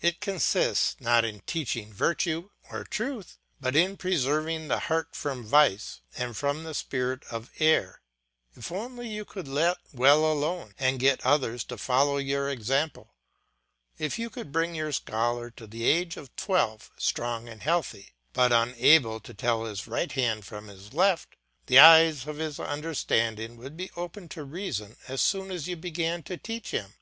[0.00, 6.00] It consists, not in teaching virtue or truth, but in preserving the heart from vice
[6.16, 8.00] and from the spirit of error.
[8.54, 13.16] If only you could let well alone, and get others to follow your example;
[13.98, 18.52] if you could bring your scholar to the age of twelve strong and healthy, but
[18.52, 21.34] unable to tell his right hand from his left,
[21.66, 26.22] the eyes of his understanding would be open to reason as soon as you began
[26.22, 26.94] to teach him.